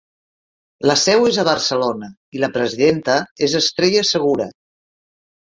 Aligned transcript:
La 0.91 0.95
seu 1.01 1.27
és 1.31 1.37
a 1.43 1.45
Barcelona 1.47 2.09
i 2.39 2.41
la 2.45 2.49
presidenta 2.57 3.19
és 3.49 3.55
Estrella 3.61 4.09
Segura. 4.15 4.51